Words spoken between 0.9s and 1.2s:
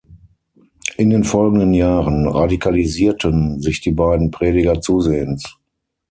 In